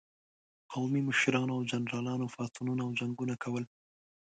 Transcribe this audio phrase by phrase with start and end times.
[0.71, 3.63] قومي مشرانو او جنرالانو پاڅونونه او جنګونه کول.